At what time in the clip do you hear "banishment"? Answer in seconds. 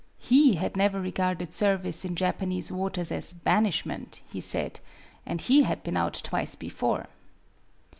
3.33-4.23